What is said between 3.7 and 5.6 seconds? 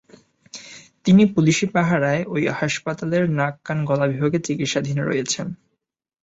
গলা বিভাগে চিকিৎসাধীন রয়েছেন।